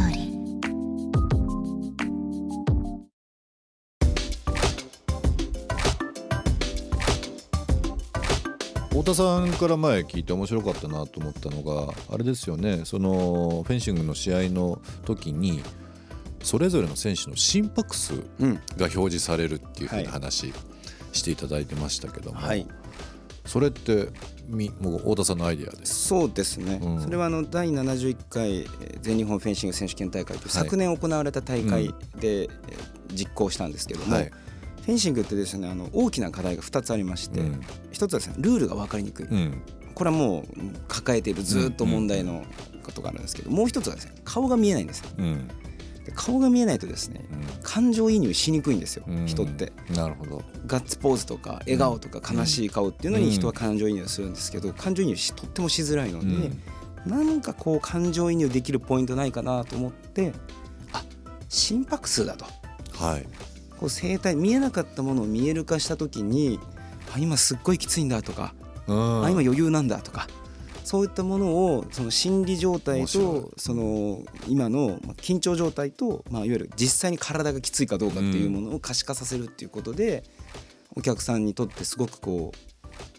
[9.01, 12.81] 太田さんから前聞いて面白かったなと思ったのがあれですよね。
[12.85, 15.63] そのフェンシングの試合の時に
[16.43, 18.59] それぞれの選手の心拍数がうん。
[18.79, 20.53] 表示されるっていうふうはいな話
[21.13, 22.67] していただいてましたけども、はい。
[23.47, 24.09] それって
[24.47, 26.07] みもう太田さんのアイデアです。
[26.07, 27.01] そうですね、うん。
[27.01, 31.87] それはあの第71回えー全日本フェンシング選手権大会と昨年行われた大会
[32.19, 32.49] で、えー
[33.13, 34.31] 実行したんですけども、はい
[34.83, 37.61] フェンシングってですねあの大きな課題が2つありまして、うん。
[37.91, 39.61] 1つはですねルールが分かりにくい、うん。
[39.93, 40.43] これはもう
[40.87, 42.43] 抱えているずっと問題の
[42.83, 45.09] ことがあるんですけど、もう1つはですね顔が見えないんですよ。
[45.17, 45.47] うん。
[46.03, 47.23] で顔が見えないとですね
[47.61, 49.25] 感情移入しにくいんですよ、うん。
[49.27, 49.71] 人って。
[49.93, 50.41] なるほど。
[50.65, 56.61] ガッツポーズとか笑顔とか悲しい顔っていうのに人は感情移入するんですけど感情移入しとってもしづらいので、うん。
[57.05, 60.33] なんかこう感情移入できるポイントないかなと思って
[60.93, 61.03] あ
[61.49, 62.45] 心拍数だと。
[62.93, 63.27] はい。
[63.81, 66.59] こう声帯見えなかったものを見える化した時に
[67.13, 68.53] あ今すっごいきついんだとか、
[68.87, 69.25] うん。
[69.25, 70.27] あ今余裕なんだとか
[70.83, 80.23] そういったものをその心理状態とその今のまあ緊張状態と、まあ、いわゆる実際に体がきついかどうかっていうものを可視化させるっていうことで、
[80.95, 82.51] お客さんにとってすごくこ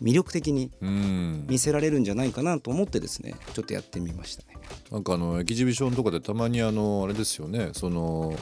[0.00, 1.46] う魅力的にうん。
[1.48, 4.58] 見せられるんじゃないかなと思ってですねちょっとやってみましたね。
[4.90, 8.36] なんかあのエキシビションとかでたまにあのあれですよねその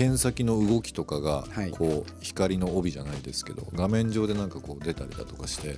[0.00, 1.70] 剣先の動きとかがはい。
[1.72, 5.76] こう光の帯じゃないですけど画面上でなんかこう出たりだとかして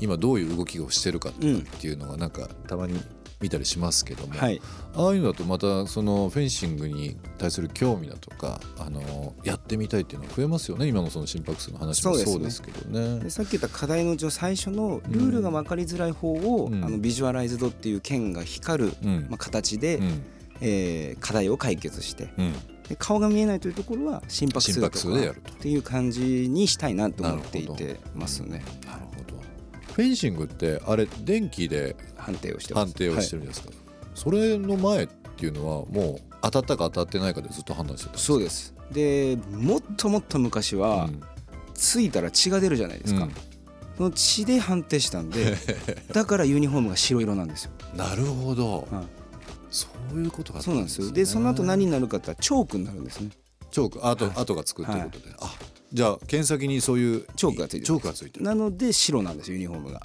[0.00, 1.46] 今どういう動きをしてるかって
[1.86, 3.00] いうのがなんかたまに
[3.40, 4.60] 見たりしますけども、はい、
[4.94, 12.14] ああいうのだとまたそのフェンシングに対する興味だとかあのやってみたいっていうのは増えますよね今のその心拍数の話も。
[12.16, 13.20] そうですけどね。
[13.20, 16.84] でさっき言った課題のうちの最初のルールが分かりづらい方を、うん。
[16.84, 19.26] あのビジュアライズドっていう剣が光る、うん。
[19.30, 20.22] まあ、形で、うん
[20.60, 22.52] えー課題を解決してうん。
[22.90, 28.64] で顔が見えないというところは心拍数だとかっていう感じにしたいなと思っていてますね。
[28.84, 29.40] なるほど。
[29.94, 32.86] フェンシングってあれ電気で判定をしてます。
[32.86, 33.70] 判定をしてるんですか、
[34.14, 38.74] それの前っていうのはもう当たったか当たってないかでずっと判断してたそうです。
[38.90, 41.20] でもっともっと昔は、うん。
[41.74, 43.32] ついたら血が出るじゃないですか、うん。
[43.96, 45.56] その血で判定したんで
[46.12, 49.19] だからユニフォームが白色なんですよ、なるほど、はい
[50.10, 53.30] そういうことがそうなんですよでその後何になるかってチョークになるんですね。
[53.70, 54.06] チョーク。
[54.06, 55.54] あと、跡がつくっていうことで、あ
[55.92, 57.84] じゃあ剣先にそういうチョークがついてる。
[57.84, 58.44] チョークがついてる。
[58.44, 60.02] なので白なんですよユニフォームが。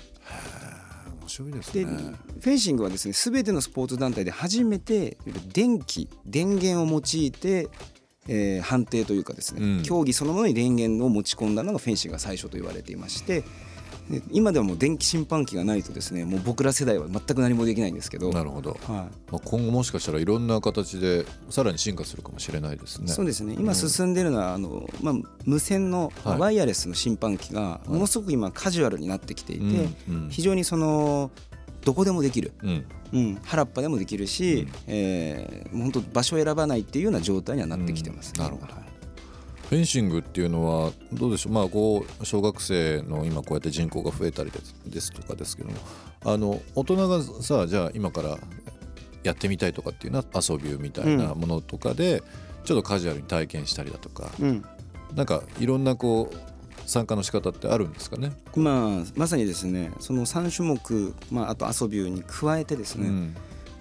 [1.21, 1.91] 面白いですで、ね
[2.39, 5.17] フェンシングはですね全てのスポーツ団体で初めて
[5.51, 7.67] 電気電源を用いて、
[8.27, 9.83] えー判定というかですね、うん。
[9.83, 13.47] 競技そのものに電源を持ち込んだのがフェンシングが最初と言われていましてで
[14.31, 18.31] 今ではもう電気審判機がないとですねもう僕ら世代は全く何もできないんですけど。
[18.31, 18.89] なるほど、はい。
[18.89, 23.07] まあ、今後もしかしたらいろんな形でさらに進化するかもしれないですね。
[23.07, 23.55] そうですね。
[23.57, 25.15] 今進んでるのは、あのまあ、
[25.45, 26.39] 無線のはい。
[26.39, 29.89] ワイヤレスの審判機がものすごく今カジュアルになってきていて、
[30.29, 31.31] 非常にその
[31.83, 32.85] どこでもできる、うん。
[33.13, 34.71] うん、原っぱでもできるし、うん。
[34.87, 38.43] えーもう本当場所を選ばないっていうような状態にはなってきてます、うん。
[38.43, 38.73] なるほど。
[38.73, 38.84] はい
[39.69, 41.53] フェンシングっていうのはどうでしょう？
[41.53, 45.75] まあこう小学生の今こうやって人口が増えたりですですとかですけども
[46.23, 48.37] あの大人がさじゃあ今から
[49.23, 52.21] やってみたいとかっていうのは遊びみたいなものとかで、
[52.63, 54.29] ちょっとカジュアルに体験したりだとか。
[54.39, 54.63] うん。
[55.15, 56.35] なんかいろんなこう
[56.85, 58.33] 参加の仕方ってあるんですかね？
[58.55, 63.35] まあ、まさにですねその3種目、まあ、あと遊びに加えてですね、うん、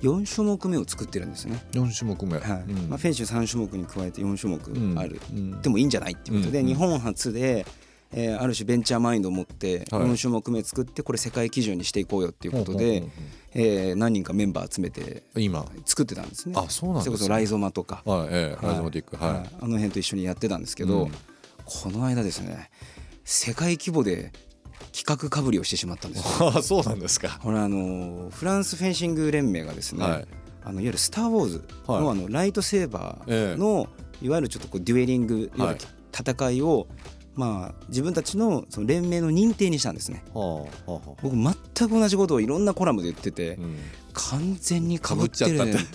[0.05, 2.65] 4種目目を作ってるんですね、4種目目、はい。
[2.69, 2.89] うん。
[2.91, 5.63] まあ、フェンシング3種目に加えて4種目ある、うん。
[5.63, 6.67] でもいいんじゃないっていうことで、うん。
[6.67, 7.67] 日本初で、
[8.13, 10.03] えーある種ベンチャーマインドを持ってはい。
[10.03, 13.11] 4種目目作ってこれ世界基準にしていこうよっていうことでほうほうほう
[13.55, 15.65] えー何人かメンバー集めて今。
[15.85, 16.55] 作ってたんですね。
[16.57, 17.17] あそうなんですね。
[17.17, 18.67] それこそライゾマとか、はいええはい。
[18.67, 19.51] ライゾマティックはい、はい。
[19.63, 21.11] あの辺と一緒にやってたんですけど、うん。
[21.65, 22.71] この間ですね
[23.25, 24.33] 世界規模で
[25.07, 26.43] 企画かぶりをしてしまったんです。
[26.43, 26.49] よ。
[26.57, 27.39] あそうなんですか。
[27.43, 30.27] これあのフランスフェンシング連盟がですね、はい。
[30.65, 32.19] あのいわゆる「スター・ウォーズの」はい。
[32.19, 33.89] あのライトセーバーの、
[34.23, 35.81] いわゆるちょっとこうデュエリング、いわゆる
[36.19, 36.87] 戦いを、
[37.35, 40.25] まあ、自分たちのその連盟の認定にしたんですね。
[40.33, 41.11] はあはあはあ。
[41.23, 43.77] 僕全く同じことをいろんなコラムで言ってて、うん。
[44.15, 45.87] 完全にかぶってるね被っちゃっ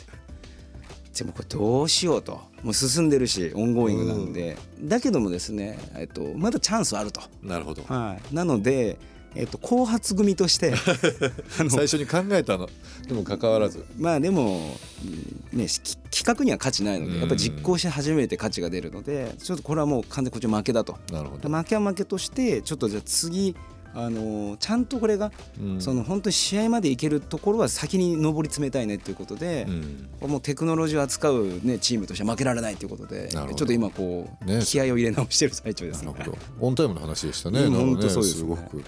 [1.20, 2.40] でもこれどうしようと。
[2.64, 4.34] もう進んでるしオンゴーイングなん。
[4.34, 7.84] で、だけどもですね、えっと、まだチャンスはあると、なるほど。
[7.84, 8.98] はい、なので、
[9.36, 10.74] えっと、後発組として
[11.70, 12.70] 最初に考えたの。
[13.08, 13.84] でも関わらず。
[13.98, 14.78] まあでも、
[15.54, 17.14] うんね、き企画には価値ないのうん。
[17.14, 20.98] でやっぱり実行して初めて価値が出るのでちょっとこれはもう完全にこっち負けだと。
[21.12, 21.50] なるほど。
[21.50, 23.56] 負けは負けとしてちょっとじゃあ次
[23.94, 36.38] あのちゃんとこれが、うんその本当に試合までいけるところは先に上り詰めたいねっていうことでう、んもうテクノロジーを扱う、ね、チームとしては負けられないということでちょっと今こう、ね気合を入れ直してる最中ですねなるほど。
[36.60, 37.62] オンタイムの話でしたね。
[37.62, 38.84] うん本当そうですねごく。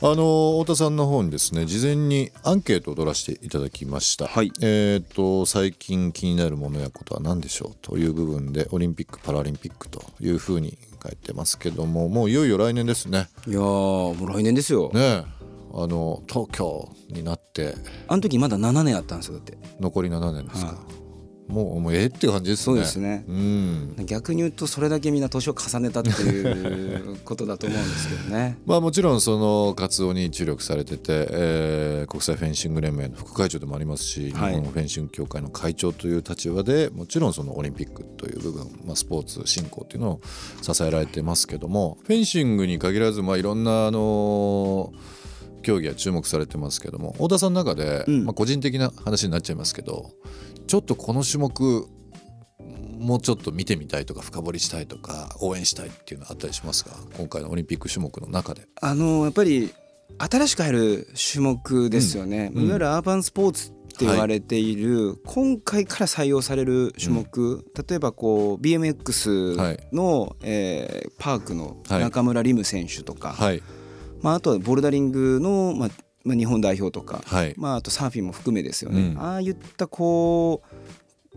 [0.00, 13.28] あの太田さんの方にですね事前にアンケートを取らせていただきました、はいえっ、と最近気になるものやことは何でしょうという部分でオリンピック・パラリンピックというふうに書いてますけどももういよいよ来年ですね。
[13.46, 15.24] いやーもう来年ですよ、ねえ。
[15.74, 17.74] あの東京になって。
[18.08, 19.58] あの時まだ7年あったんですよだって。
[19.80, 20.78] 残り7年ですか、は
[21.48, 22.64] もうもうええって感じですね。
[22.64, 23.24] そうですね。
[23.26, 23.96] うん。
[24.04, 28.58] 逆に言うとそれだけみんな年を重ねたっていうことだと思うんですけどね。
[28.66, 34.54] まあもちろんその活動に注力されてて、えー国際フェンシング連盟の副会長でもありますし、はい。
[34.54, 40.20] 日本フェンシング協会の会長という立場でもちろんそのオリンピックという部分、まあ、スポーツ振興っていうのを
[40.62, 44.92] 支えられてますけどもフェンシングに限らず、まあ、いろんなあの
[45.68, 48.24] 競技は注目されてますけども太田さんの中で、うん。
[48.24, 50.12] まあ、個人的な話になっちゃいますけど
[50.66, 51.86] ちょっとこの種目
[52.98, 56.92] もうちょっと見てみたいとか深掘りしたいとか応援したいっていうのはあったりしますか？
[57.18, 58.62] 今回のオリンピック種目の中で。
[58.80, 59.74] あのやっぱり
[60.18, 62.64] 新しく入る種目ですよね、うん。
[62.64, 73.62] いわゆるアーバンスポーツって言われている、今回から採用される種目、例えばこう BMX の、えーパークの中村輪夢選手とか、はい
[74.22, 75.90] まあ、あとはボルダリングの、まあ
[76.24, 77.54] まあ、日本代表とか、はい。
[77.56, 79.18] まあ、あとサーフィンも含めですよね、うん。
[79.18, 80.76] ああいったこう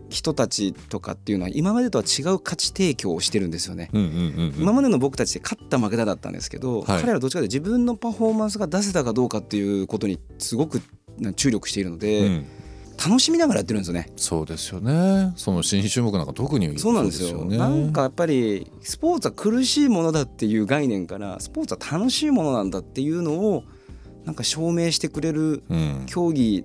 [0.08, 3.88] 人たちとかっていうのは今までとは違う価値提供をしてるんですよね。
[3.92, 4.62] うんうんうんうん。
[4.62, 7.00] 今までの僕たちって勝った負けただったんですけど、はい。
[7.00, 10.82] 彼らはどっちかというと自分のパフォーマンスが出せたかどうかっていうことにすごく
[11.18, 12.46] な注力しているので、うん
[13.04, 14.12] 楽しみながらやってるんですよね。
[14.16, 23.64] そうですよねその新種目なんか特にそうなんですよねなんかやっぱりスポーツは苦しいものだっていう概念からスポーツは楽しいものなんだっていうのを
[24.24, 26.64] なんか証明してくれるうん、競技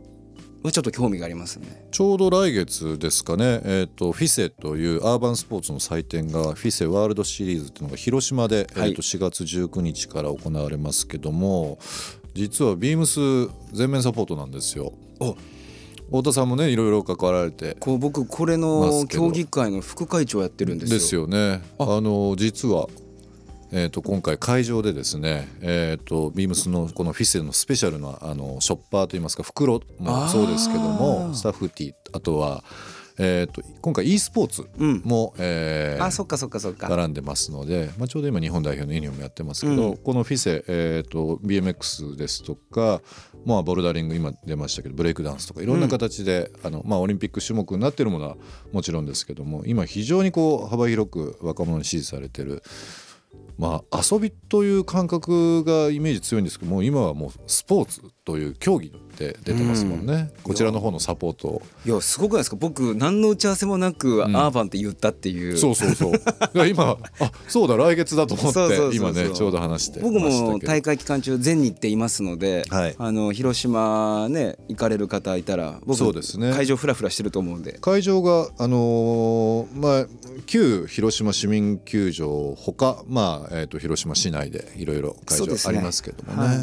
[0.63, 1.87] はちょっと興味がありますね。
[1.91, 11.79] ちょうど来月ですかね、えー、とフィセというアーバンスポーツの祭典がフィセワールドシリーズっていうのが広島で、はいえー、と4月19日から行われますけども
[12.33, 13.19] 実はビームス
[13.73, 14.93] 全面サポートなんですよ。
[16.11, 20.99] お太田さんもねいろいろ関わられてこう僕これのますけど競技会の副会長やってるんですよ。
[20.99, 21.61] ですよね。
[21.79, 22.87] あの実は、
[23.71, 32.63] えー、と今回会場でですね、えー、とビームスのこのフィッセルのスペシャルなあのショッパーといいますか袋もそうですけどあもースタッフティーあとは、
[33.19, 36.87] えー、と今回 e スポーツうん、も、えーあそっかそっかそっか。
[36.87, 39.97] 絡んでますので、まあ、ちょうど今日本代表のユニフォームやってますけど、うん。
[39.97, 43.01] このフィセ、えー、と BMX ですとか、
[43.45, 48.37] まあ、ボルダリング今出ましたけどブレイクダンスとかいろんな形で、あのまあ、オリンピック種目になっているものは
[48.71, 52.61] もちろんですけども今非常にこう幅広く若者に支持されてる
[53.57, 61.61] まあ遊びという感覚がイメージ強いんですけども今はもうスポーツという競技で出てますもんね、こちらの方のサポートを。
[61.85, 62.55] いやすごくないですか？
[62.55, 65.57] 僕何の打ち合わせもなく、アーバンって言ったっていう。
[65.57, 66.11] そうそうそう。
[66.11, 68.91] いや今あそうだ来月だと思っそうそうそうそう。
[68.91, 72.95] て今ねちょうど話して僕も大会期間中全日っていますので、はい。
[72.99, 76.51] あの広島ね行かれる方いたら僕そうですね。
[76.53, 77.79] 会場フラフラしてると思うんで。
[77.79, 80.07] 会場があのーまあ
[80.45, 86.47] 旧広島市民球場ほかまあえっ、と広島市内でいろいろ会場ありますけどもね。
[86.47, 86.57] はい。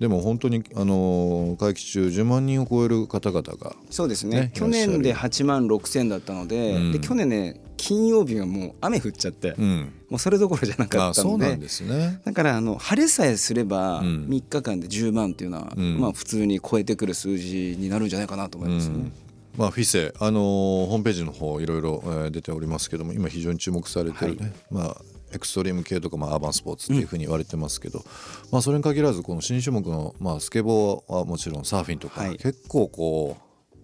[0.00, 4.42] でも本当にあのー会期中10万人を超える方々がそうですね。
[4.42, 6.92] ね去年で8万6千だったので,、うん。
[6.92, 9.92] で去年ね金曜日はもう雨降っちゃって、うん。
[10.08, 12.20] もうそれどころじゃなかあったのでそうなんですね。
[12.24, 14.26] だからあの晴れさえすればうん。
[14.28, 16.00] 3日間で10万っていうのは、うん。
[16.00, 18.94] まあ普通に超えてくる数字になるんじゃないかなと思いますね。
[18.94, 19.12] うん。
[19.56, 24.96] まあ、フィセ、あのーホームページの方いろいろ、えー出ておりますけども今非常に注目されてるね、まあ、
[25.32, 28.04] エクストリーム系とか、まあ、アーバンスポーツっていうふうに言われてますけど、
[28.50, 32.36] まあ、それに限らずこの新種目の、まあ、スケボーはもちろんサーフィンとか、はい。
[32.36, 33.36] 結構こ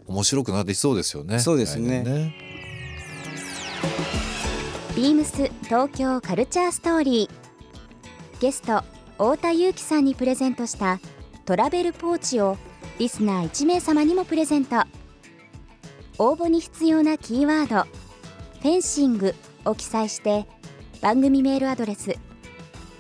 [0.07, 1.39] う面白くなってきそうですよね。
[1.39, 2.03] そうですね。
[2.05, 2.33] 来年
[4.97, 8.41] ビームス東京カルチャーストーリー。
[8.41, 8.83] ゲスト
[9.13, 11.01] 太田裕樹さんにプレゼントした
[11.45, 12.57] トラベルポーチを
[12.99, 14.85] リスナー1名様にもプレゼント。
[16.19, 17.89] 応募に必要なキーワード
[18.63, 19.35] 「フェンシング」
[19.65, 20.47] を記載して
[21.01, 22.15] 番組メールアドレス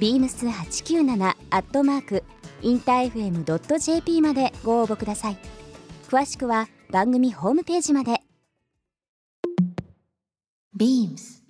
[0.00, 2.24] beams897 アットマーク
[2.62, 5.36] インター FM.jp までご応募ください。
[6.08, 8.20] 詳しくは番組ホームページまで。
[10.78, 11.44] Beams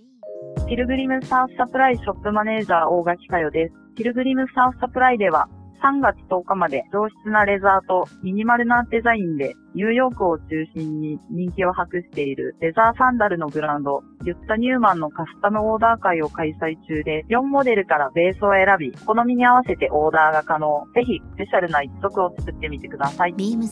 [0.68, 3.74] ピルグリムサーフサプライショップマネージャー大垣佳代です。
[3.96, 5.48] ピルグリムサーフサプライでは
[5.84, 20.86] 3月10日まで上質なレザーとミニマルなデザインでニューヨークを中心に人気を博しているレザーサンダルのブランド、ユッタ・ニューマンのカスタムオーダー会を開催中で4モデルからベースを選び、好みに合わせてオーダーが可能。
[20.94, 23.34] ぜひスペシャルな一足を作ってみてください。
[23.34, 23.68] Beams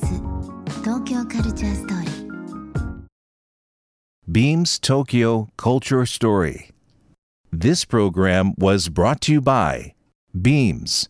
[0.84, 2.12] 東京カルチャーストーリー
[4.30, 6.68] Beams Tokyo Culture Story.
[7.50, 9.94] This program was brought to you by
[10.34, 11.08] Beams.